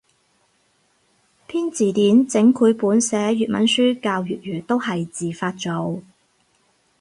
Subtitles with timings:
[1.47, 6.01] 編字典整繪本寫粵文書教粵語都係自發做